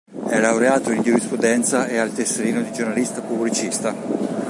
[0.27, 4.39] È laureato in giurisprudenza e ha il tesserino di giornalista pubblicista.